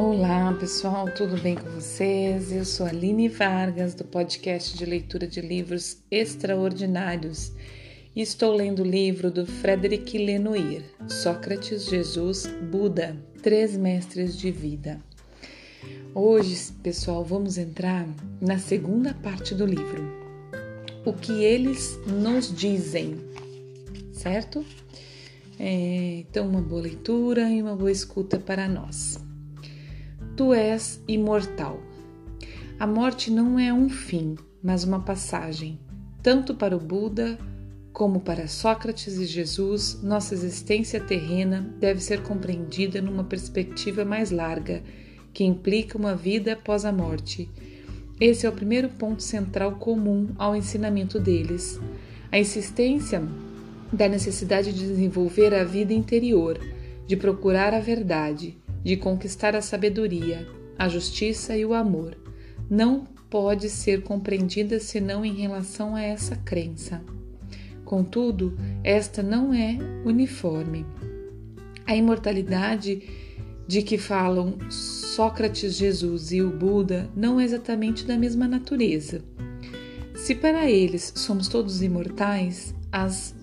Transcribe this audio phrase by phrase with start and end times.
[0.00, 2.52] Olá pessoal, tudo bem com vocês?
[2.52, 7.50] Eu sou Aline Vargas do podcast de leitura de livros extraordinários
[8.14, 15.00] e estou lendo o livro do Frederic Lenoir, Sócrates, Jesus, Buda, Três Mestres de Vida.
[16.14, 18.06] Hoje, pessoal, vamos entrar
[18.40, 20.04] na segunda parte do livro.
[21.04, 23.16] O que eles nos dizem,
[24.12, 24.64] certo?
[25.58, 29.26] É, então, uma boa leitura e uma boa escuta para nós.
[30.38, 31.82] Tu és imortal.
[32.78, 35.80] A morte não é um fim, mas uma passagem.
[36.22, 37.36] Tanto para o Buda
[37.92, 44.80] como para Sócrates e Jesus, nossa existência terrena deve ser compreendida numa perspectiva mais larga,
[45.34, 47.50] que implica uma vida após a morte.
[48.20, 51.80] Esse é o primeiro ponto central comum ao ensinamento deles.
[52.30, 53.20] A insistência
[53.92, 56.60] da necessidade de desenvolver a vida interior,
[57.08, 60.46] de procurar a verdade, de conquistar a sabedoria,
[60.78, 62.16] a justiça e o amor,
[62.70, 67.02] não pode ser compreendida senão em relação a essa crença.
[67.84, 70.84] Contudo, esta não é uniforme.
[71.86, 73.02] A imortalidade
[73.66, 79.22] de que falam Sócrates, Jesus e o Buda não é exatamente da mesma natureza.
[80.14, 83.34] Se para eles somos todos imortais, as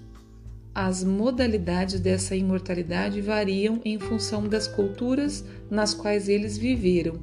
[0.75, 7.17] as modalidades dessa imortalidade variam em função das culturas nas quais eles viveram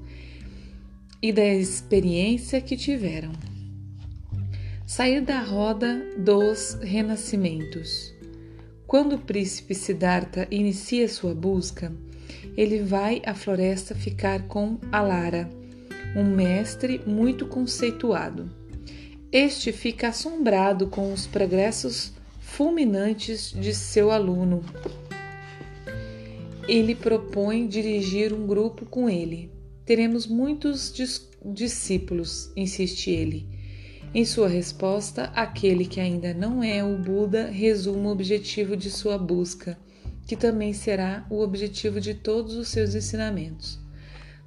[1.20, 3.30] e da experiência que tiveram.
[4.86, 8.12] Sair da roda dos renascimentos.
[8.86, 11.92] Quando o príncipe Siddhartha inicia sua busca,
[12.56, 15.48] ele vai à floresta ficar com Alara,
[16.16, 18.50] um mestre muito conceituado.
[19.30, 22.12] Este fica assombrado com os progressos
[22.52, 24.62] fulminantes de seu aluno.
[26.68, 29.50] Ele propõe dirigir um grupo com ele.
[29.86, 30.92] Teremos muitos
[31.42, 33.48] discípulos, insiste ele.
[34.14, 39.16] Em sua resposta, aquele que ainda não é o Buda resume o objetivo de sua
[39.16, 39.78] busca,
[40.26, 43.80] que também será o objetivo de todos os seus ensinamentos.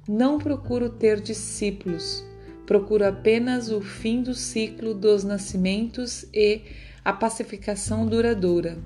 [0.08, 2.24] Não procuro ter discípulos,
[2.66, 6.62] procuro apenas o fim do ciclo dos nascimentos e
[7.06, 8.78] a pacificação duradoura.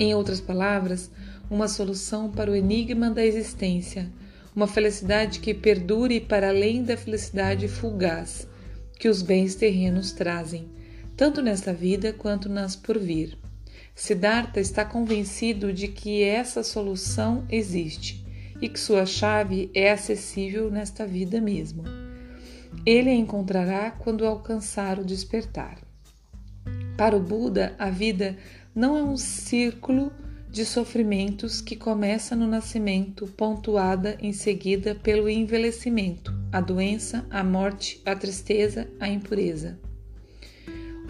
[0.00, 1.10] Em outras palavras,
[1.50, 4.10] uma solução para o enigma da existência,
[4.56, 8.48] uma felicidade que perdure para além da felicidade fugaz
[8.98, 10.66] que os bens terrenos trazem,
[11.14, 13.36] tanto nesta vida quanto nas por vir.
[13.94, 18.24] Siddhartha está convencido de que essa solução existe
[18.62, 21.84] e que sua chave é acessível nesta vida mesmo.
[22.86, 25.83] Ele a encontrará quando alcançar o despertar.
[26.96, 28.36] Para o Buda, a vida
[28.72, 30.12] não é um círculo
[30.48, 38.00] de sofrimentos que começa no nascimento, pontuada em seguida pelo envelhecimento, a doença, a morte,
[38.06, 39.76] a tristeza, a impureza.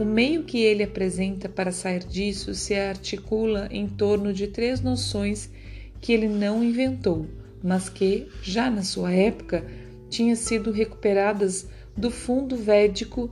[0.00, 5.50] O meio que ele apresenta para sair disso se articula em torno de três noções
[6.00, 7.26] que ele não inventou,
[7.62, 9.64] mas que, já na sua época,
[10.08, 13.30] tinham sido recuperadas do fundo védico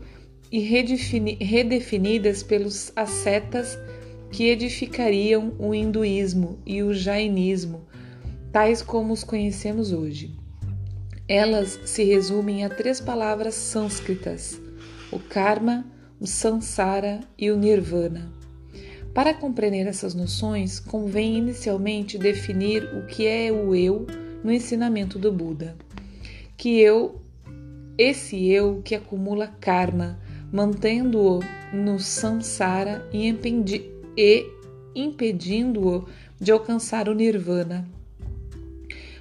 [0.53, 3.79] e redefinidas pelos ascetas
[4.31, 7.87] que edificariam o hinduísmo e o jainismo,
[8.53, 10.37] tais como os conhecemos hoje.
[11.27, 14.61] Elas se resumem a três palavras sânscritas:
[15.11, 15.87] o karma,
[16.21, 18.31] o samsara e o nirvana.
[19.15, 24.07] Para compreender essas noções, convém inicialmente definir o que é o eu
[24.45, 25.77] no ensinamento do Buda.
[26.57, 27.21] Que eu,
[27.99, 30.19] esse eu que acumula karma,
[30.53, 31.41] mantendo-o
[31.73, 33.35] no samsara e,
[34.17, 34.47] e
[34.95, 36.07] impedindo-o
[36.39, 37.89] de alcançar o nirvana.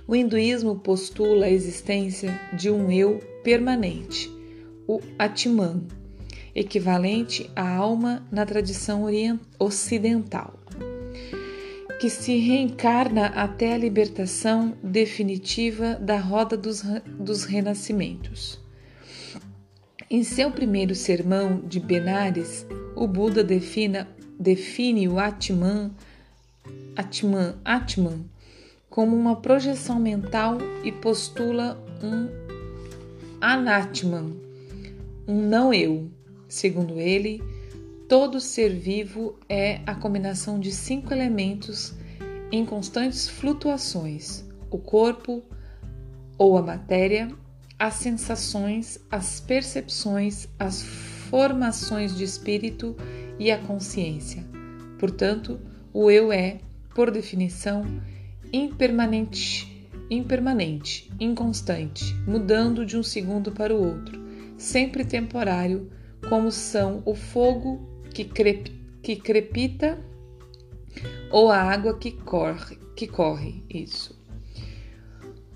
[0.06, 4.30] O hinduísmo postula a existência de um eu permanente,
[4.86, 5.84] o Atman,
[6.54, 9.06] equivalente à alma na tradição
[9.58, 10.60] ocidental,
[12.02, 16.84] que se reencarna até a libertação definitiva da roda dos,
[17.18, 18.60] dos renascimentos.
[20.14, 22.66] Em seu primeiro sermão de Benares,
[22.98, 25.90] o Buda defina, define o Atman,
[26.98, 28.26] Atman, Atman
[28.90, 32.28] como uma projeção mental e postula um
[33.40, 34.36] Anatman,
[35.26, 36.12] um não-eu.
[36.50, 37.42] Segundo ele,
[38.10, 41.94] todo ser vivo é a combinação de cinco elementos
[42.52, 45.42] em constantes flutuações: o corpo
[46.38, 47.34] ou a matéria,
[47.82, 52.96] as sensações, as percepções, as formações de espírito
[53.40, 54.46] e a consciência.
[55.00, 55.60] Portanto,
[55.92, 56.60] o eu é,
[56.94, 57.84] por definição,
[58.54, 64.22] impermanente, impermanente, inconstante, mudando de um segundo para o outro,
[64.60, 65.92] sempre temporário,
[66.30, 67.82] como são o fogo
[68.14, 68.70] que, crep
[69.02, 70.00] que crepita
[71.32, 73.64] ou a água que corre, que corre.
[73.68, 74.21] Isso.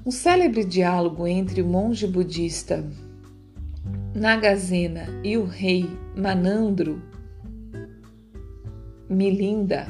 [0.06, 2.86] Um célebre diálogo entre o monge budista
[4.14, 7.02] Nagasena e o rei Manandro
[9.10, 9.88] Milinda,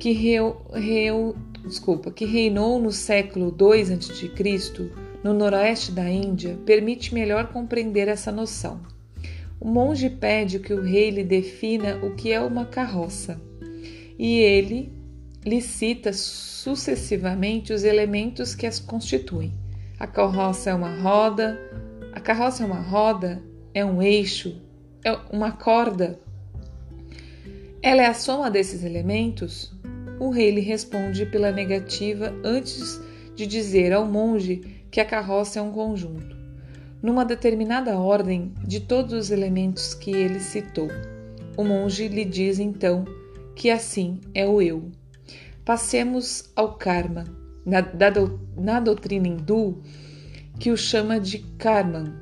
[0.00, 4.90] que, reu, reu, desculpa, que reinou no século II a.C.,
[5.22, 8.80] no noroeste da Índia, permite melhor compreender essa noção.
[9.60, 13.40] O monge pede que o rei lhe defina o que é uma carroça,
[14.18, 14.92] e ele
[15.44, 19.52] lhe cita sucessivamente os elementos que as constituem.
[19.98, 21.60] A carroça é uma roda,
[22.12, 23.42] a carroça é uma roda,
[23.74, 24.60] é um eixo,
[25.04, 26.18] é uma corda.
[27.82, 29.72] Ela é a soma desses elementos?
[30.18, 33.00] O rei lhe responde pela negativa antes
[33.36, 36.36] de dizer ao monge que a carroça é um conjunto,
[37.02, 40.88] numa determinada ordem de todos os elementos que ele citou.
[41.56, 43.04] O monge lhe diz então
[43.54, 44.90] que assim é o eu.
[45.64, 47.24] Passemos ao karma,
[47.64, 48.10] na, da,
[48.54, 49.82] na doutrina hindu,
[50.58, 52.14] que o chama de karma.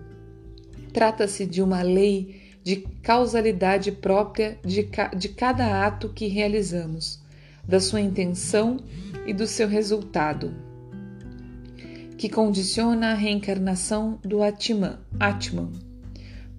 [0.92, 7.20] Trata-se de uma lei de causalidade própria de, de cada ato que realizamos,
[7.66, 8.76] da sua intenção
[9.26, 10.54] e do seu resultado,
[12.16, 15.00] que condiciona a reencarnação do Atman.
[15.18, 15.72] Atman.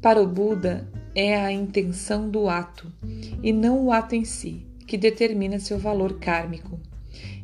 [0.01, 0.85] Para o Buda,
[1.15, 2.91] é a intenção do ato,
[3.41, 6.79] e não o ato em si que determina seu valor kármico.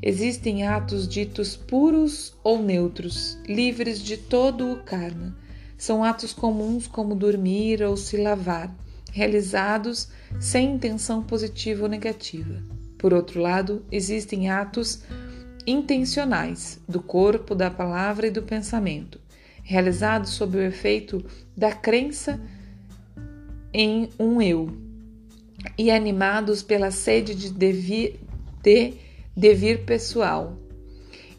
[0.01, 5.35] Existem atos ditos puros ou neutros, livres de todo o karma.
[5.77, 8.73] São atos comuns como dormir ou se lavar,
[9.11, 10.09] realizados
[10.39, 12.61] sem intenção positiva ou negativa.
[12.97, 15.03] Por outro lado, existem atos
[15.65, 19.19] intencionais do corpo, da palavra e do pensamento,
[19.63, 21.23] realizados sob o efeito
[21.55, 22.39] da crença
[23.73, 24.88] em um eu,
[25.77, 28.19] e animados pela sede de devir,
[28.61, 28.93] de
[29.35, 30.57] devir pessoal.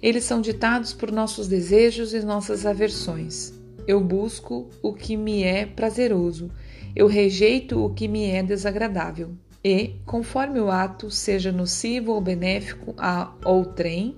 [0.03, 3.53] Eles são ditados por nossos desejos e nossas aversões.
[3.87, 6.51] Eu busco o que me é prazeroso,
[6.95, 9.33] eu rejeito o que me é desagradável.
[9.63, 14.15] E, conforme o ato seja nocivo ou benéfico a outrem,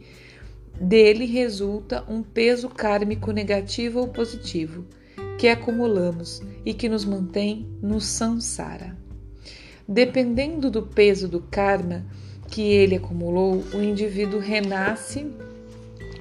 [0.81, 4.85] dele resulta um peso kármico negativo ou positivo,
[5.37, 9.02] que acumulamos e que nos mantém no samsara.
[9.93, 12.03] Dependendo do peso do karma
[12.49, 15.31] que ele acumulou, o indivíduo renasce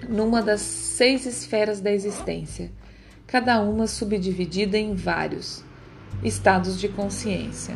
[0.10, 2.70] numa das seis esferas da existência,
[3.26, 5.64] cada uma subdividida em vários
[6.22, 7.76] estados de consciência.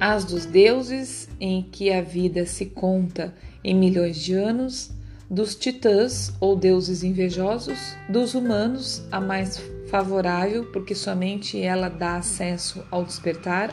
[0.00, 4.90] As dos deuses, em que a vida se conta em milhões de anos,
[5.30, 9.58] dos titãs ou deuses invejosos, dos humanos, a mais
[9.88, 13.72] favorável, porque somente ela dá acesso ao despertar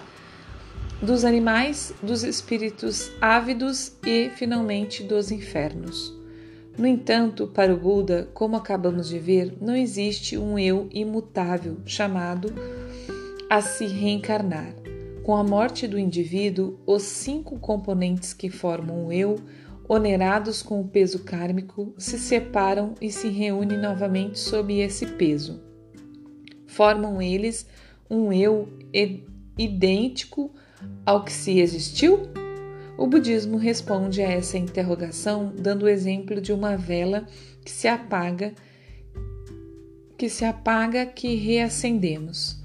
[1.02, 6.16] dos animais, dos espíritos ávidos e, finalmente, dos infernos.
[6.78, 12.54] No entanto, para o Buda, como acabamos de ver, não existe um eu imutável chamado
[13.50, 14.74] a se reencarnar.
[15.24, 19.38] Com a morte do indivíduo, os cinco componentes que formam o eu,
[19.90, 25.62] onerados com o peso kármico, se separam e se reúnem novamente sob esse peso.
[26.66, 27.68] Formam eles
[28.10, 28.70] um eu
[29.58, 30.52] idêntico
[31.06, 32.30] ao que se existiu?
[32.98, 37.28] O budismo responde a essa interrogação dando o exemplo de uma vela
[37.64, 38.54] que se apaga,
[40.18, 42.60] que se apaga que reacendemos.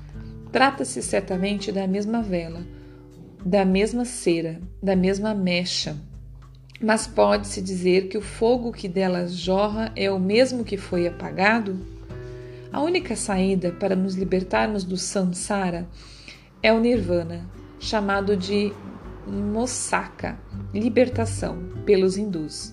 [0.50, 2.66] Trata-se certamente da mesma vela,
[3.44, 5.96] da mesma cera, da mesma mecha.
[6.80, 11.78] Mas pode-se dizer que o fogo que dela jorra é o mesmo que foi apagado?
[12.72, 15.86] A única saída para nos libertarmos do samsara
[16.62, 17.46] é o nirvana,
[17.82, 18.72] chamado de
[19.26, 20.38] Mossaka,
[20.72, 22.72] libertação, pelos hindus.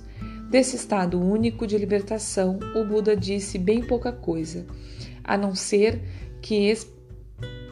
[0.49, 4.67] Desse estado único de libertação, o Buda disse bem pouca coisa,
[5.23, 5.99] a não ser
[6.41, 6.71] que,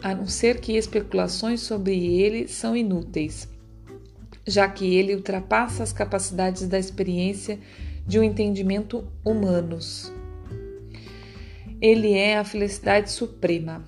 [0.01, 3.48] a não ser que especulações sobre ele são inúteis,
[4.46, 7.60] já que ele ultrapassa as capacidades da experiência
[8.06, 10.12] de um entendimento humanos.
[11.79, 13.84] Ele é a felicidade suprema,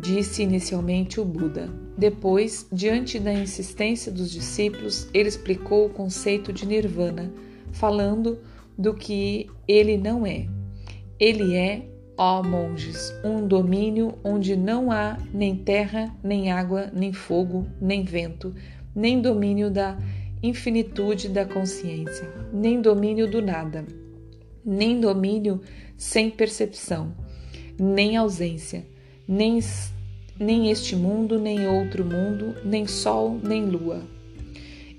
[0.00, 1.87] disse inicialmente o Buda.
[1.98, 7.32] Depois, diante da insistência dos discípulos, ele explicou o conceito de nirvana,
[7.72, 8.38] falando
[8.78, 10.46] do que ele não é.
[11.18, 17.66] Ele é, ó monges, um domínio onde não há nem terra, nem água, nem fogo,
[17.80, 18.54] nem vento,
[18.94, 19.98] nem domínio da
[20.40, 23.84] infinitude da consciência, nem domínio do nada,
[24.64, 25.60] nem domínio
[25.96, 27.12] sem percepção,
[27.76, 28.86] nem ausência,
[29.26, 29.58] nem,
[30.38, 34.02] nem este mundo, nem outro mundo, nem sol, nem lua.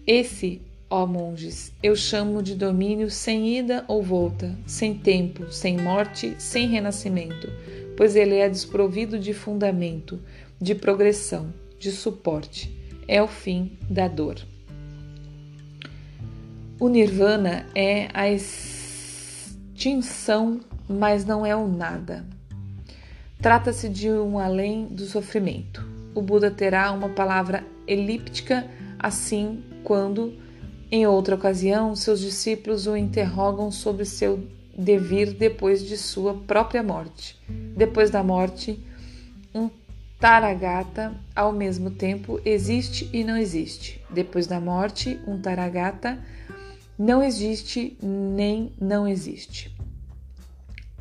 [0.05, 6.35] Esse, ó monges, eu chamo de domínio sem ida ou volta, sem tempo, sem morte,
[6.37, 7.47] sem renascimento,
[7.95, 10.19] pois ele é desprovido de fundamento,
[10.59, 12.75] de progressão, de suporte.
[13.07, 14.37] É o fim da dor.
[16.79, 18.29] O nirvana é a
[19.77, 22.25] extinção, mas não é o nada.
[23.41, 25.87] Trata-se de um além do sofrimento.
[26.13, 28.69] O Buda terá uma palavra elíptica
[28.99, 30.37] assim quando,
[30.91, 34.45] em outra ocasião, seus discípulos o interrogam sobre seu
[34.77, 37.39] devir depois de sua própria morte.
[37.47, 38.77] Depois da morte,
[39.55, 39.69] um
[40.19, 44.03] Taragata, ao mesmo tempo, existe e não existe.
[44.09, 46.19] Depois da morte, um Taragata
[46.97, 49.73] não existe nem não existe.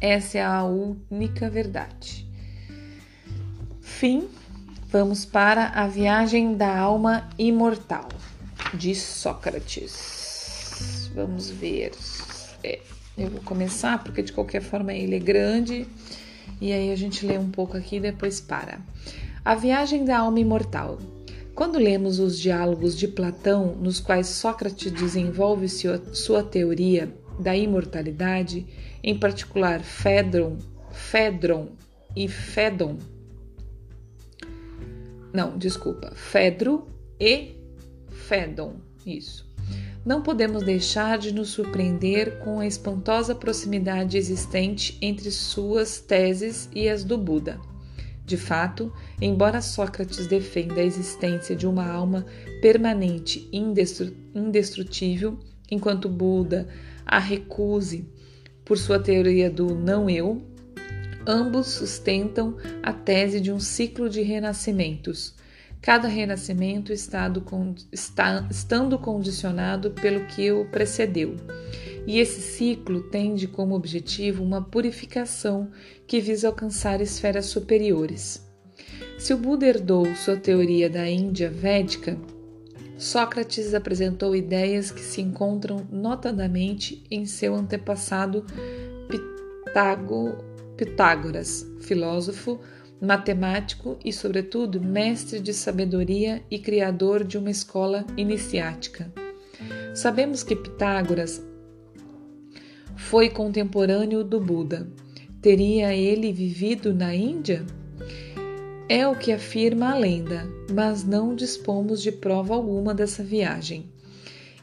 [0.01, 2.28] Essa é a única verdade.
[3.99, 4.29] Fim.
[4.93, 8.07] Vamos para a viagem da alma imortal
[8.73, 11.11] de Sócrates.
[11.17, 11.91] Vamos ver.
[12.63, 12.79] É,
[13.19, 15.85] eu vou começar porque de qualquer forma ele é grande
[16.61, 18.79] e aí a gente lê um pouco aqui e depois para.
[19.45, 21.01] A viagem da alma imortal.
[21.53, 28.65] Quando lemos os diálogos de Platão, nos quais Sócrates desenvolve sua teoria da imortalidade,
[29.03, 30.57] em particular Fedron,
[30.93, 31.71] Fedron
[32.15, 32.97] e Fedon.
[35.33, 36.87] Não, desculpa, Fedro
[37.21, 37.57] e
[38.11, 39.49] Fedon, isso.
[40.05, 46.89] Não podemos deixar de nos surpreender com a espantosa proximidade existente entre suas teses e
[46.89, 47.61] as do Buda.
[48.25, 52.27] De fato, embora Sócrates defenda a existência de uma alma
[52.61, 53.59] permanente e
[54.35, 55.39] indestrutível,
[55.71, 56.69] enquanto Buda
[57.05, 58.07] a recuse
[58.65, 60.43] por sua teoria do não-eu,
[61.29, 65.35] ambos sustentam a tese de um ciclo de renascimentos,
[65.81, 71.37] cada renascimento estando condicionado pelo que o precedeu
[72.09, 75.71] e esse ciclo tende como objetivo uma purificação
[76.07, 78.43] que visa alcançar esferas superiores.
[79.19, 82.19] Se o Buda herdou sua teoria da Índia védica,
[82.97, 88.43] Sócrates apresentou ideias que se encontram notadamente em seu antepassado
[89.07, 90.35] Pitágo,
[90.79, 92.61] Pitágoras, filósofo,
[93.01, 99.13] matemático e, sobretudo, mestre de sabedoria e criador de uma escola iniciática.
[99.93, 101.45] Sabemos que Pitágoras
[102.97, 104.89] foi contemporâneo do Buda.
[105.43, 107.67] Teria ele vivido na Índia?
[108.89, 113.91] É o que afirma a lenda, mas não dispomos de prova alguma dessa viagem.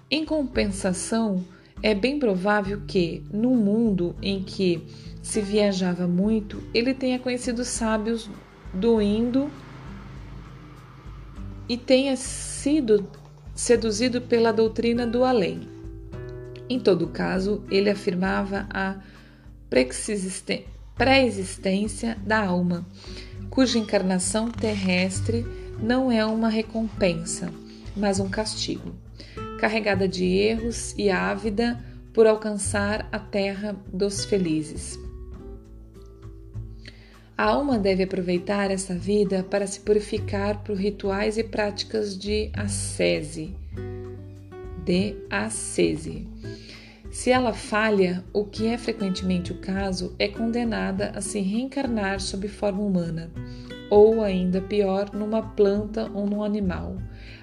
[0.10, 1.44] Em compensação,
[1.84, 4.82] é bem provável que, num mundo em que
[5.26, 8.30] se viajava muito, ele tenha conhecido sábios
[8.72, 9.50] do Indo
[11.68, 13.10] e tenha sido
[13.56, 15.68] seduzido pela doutrina do além.
[16.70, 18.98] Em todo caso, ele afirmava a
[19.68, 22.86] pré-existência da alma,
[23.50, 25.44] cuja encarnação terrestre
[25.82, 27.52] não é uma recompensa,
[27.98, 28.94] mas um castigo,
[29.60, 35.04] carregada de erros e ávida por alcançar a terra dos felizes.
[37.38, 43.54] A alma deve aproveitar essa vida para se purificar por rituais e práticas de ascese,
[44.86, 46.28] de ascese
[47.16, 52.46] se ela falha, o que é frequentemente o caso, é condenada a se reencarnar sob
[52.50, 53.32] forma humana,
[53.90, 56.98] ou ainda pior, numa planta ou num animal.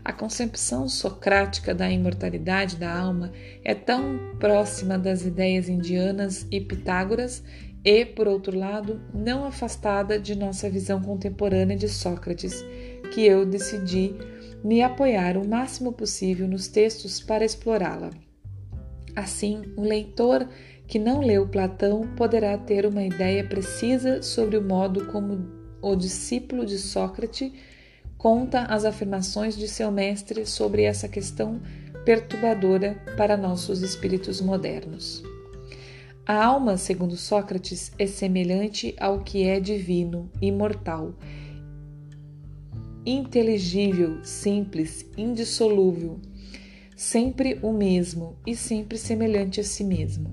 [0.04, 3.32] A concepção socrática da imortalidade da alma
[3.64, 7.42] é tão próxima das ideias indianas e Pitágoras
[7.84, 12.64] e, por outro lado, não afastada de nossa visão contemporânea de Sócrates,
[13.12, 14.14] que eu decidi
[14.62, 18.10] me apoiar o máximo possível nos textos para explorá-la.
[19.14, 20.48] Assim, um leitor
[20.86, 26.64] que não leu Platão poderá ter uma ideia precisa sobre o modo como o discípulo
[26.64, 27.52] de Sócrates
[28.16, 31.60] conta as afirmações de seu mestre sobre essa questão
[32.04, 35.24] perturbadora para nossos espíritos modernos.
[36.24, 41.16] A alma, segundo Sócrates, é semelhante ao que é divino, imortal,
[43.04, 46.20] inteligível, simples, indissolúvel,
[46.96, 50.30] sempre o mesmo e sempre semelhante a si mesmo.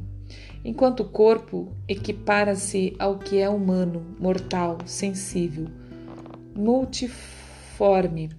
[0.64, 5.70] Enquanto o corpo equipara-se ao que é humano, mortal, sensível,
[6.56, 8.30] multiforme,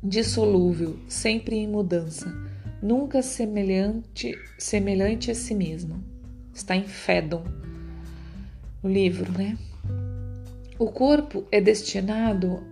[0.00, 2.32] dissolúvel, sempre em mudança,
[2.80, 6.13] nunca semelhante, semelhante a si mesmo.
[6.54, 7.42] Está em Fédon,
[8.80, 9.58] o livro, né?
[10.78, 12.62] O corpo é destinado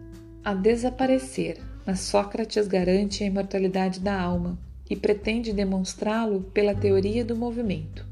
[0.45, 4.57] a desaparecer, mas Sócrates garante a imortalidade da alma
[4.89, 8.07] e pretende demonstrá-lo pela teoria do movimento.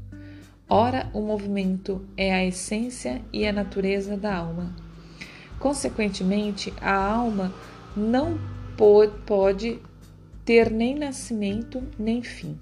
[0.67, 4.75] Ora, o movimento é a essência e a natureza da alma.
[5.59, 7.53] Consequentemente, a alma
[7.95, 8.37] não
[9.25, 9.79] pode
[10.43, 12.57] ter nem nascimento nem fim.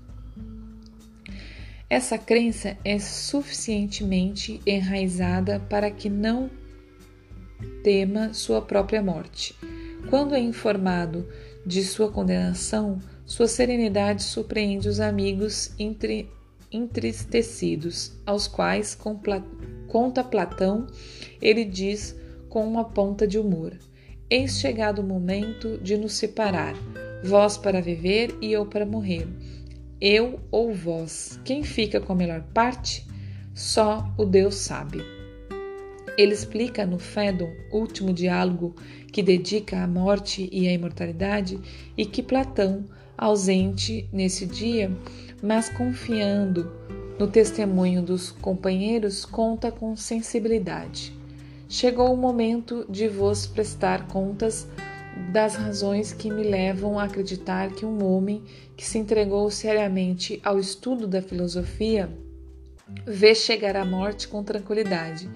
[1.90, 6.52] Essa crença é suficientemente enraizada para que não
[7.84, 9.56] tema sua própria morte.
[10.08, 11.28] Quando é informado
[11.66, 16.30] de sua condenação, sua serenidade surpreende os amigos entre,
[16.72, 18.96] entristecidos, aos quais,
[19.88, 20.86] conta Platão,
[21.42, 22.16] ele diz
[22.50, 23.74] com uma ponta de humor:
[24.30, 26.76] Eis chegado o momento de nos separar,
[27.24, 29.28] vós para viver e eu para morrer.
[30.02, 33.06] Eu ou vós, quem fica com a melhor parte?
[33.54, 35.04] Só o Deus sabe.
[36.18, 38.74] Ele explica no Fédon, último diálogo
[39.12, 41.60] que dedica à morte e à imortalidade,
[41.98, 42.86] e que Platão,
[43.18, 44.90] ausente nesse dia,
[45.44, 46.72] mas confiando
[47.20, 51.14] no testemunho dos companheiros, conta com sensibilidade.
[51.68, 54.66] Chegou o momento de vos prestar contas
[55.32, 58.44] das razões que me levam a acreditar que um homem
[58.76, 62.10] que se entregou seriamente ao estudo da filosofia
[63.06, 65.30] vê chegar a morte com tranquilidade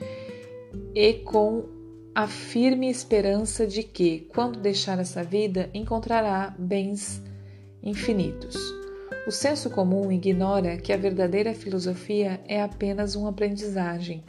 [0.96, 1.66] e com
[2.16, 7.22] a firme esperança de que, quando deixar essa vida, encontrará bens
[7.82, 8.56] infinitos.
[9.26, 14.24] O senso comum ignora que a verdadeira filosofia é apenas uma aprendizagem,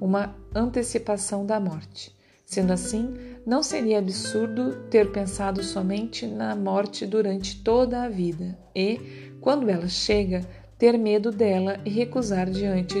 [0.00, 2.12] uma antecipação da morte.
[2.44, 3.14] Sendo assim,
[3.46, 9.88] não seria absurdo ter pensado somente na morte durante toda a vida e, quando ela
[9.88, 10.40] chega,
[10.78, 12.96] ter medo dela e recusar diante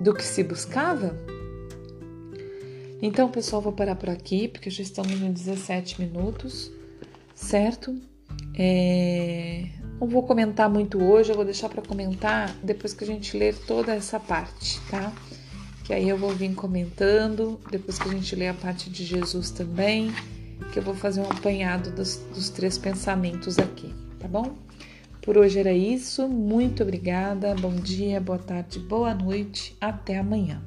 [0.00, 1.16] do que se buscava?
[3.02, 6.70] Então, pessoal, vou parar por aqui, porque já estamos em 17 minutos,
[7.34, 7.98] certo?
[8.54, 9.66] É...
[10.00, 13.54] Não vou comentar muito hoje, eu vou deixar para comentar depois que a gente ler
[13.66, 15.12] toda essa parte, tá?
[15.84, 19.50] Que aí eu vou vir comentando, depois que a gente ler a parte de Jesus
[19.50, 20.12] também,
[20.72, 24.56] que eu vou fazer um apanhado dos, dos três pensamentos aqui, tá bom?
[25.22, 30.62] Por hoje era isso, muito obrigada, bom dia, boa tarde, boa noite, até amanhã.